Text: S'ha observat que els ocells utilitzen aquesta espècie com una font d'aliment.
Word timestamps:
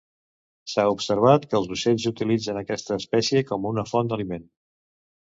S'ha 0.71 0.85
observat 0.93 1.45
que 1.51 1.59
els 1.59 1.69
ocells 1.77 2.07
utilitzen 2.13 2.59
aquesta 2.65 3.01
espècie 3.05 3.47
com 3.53 3.71
una 3.77 3.89
font 3.95 4.15
d'aliment. 4.15 4.53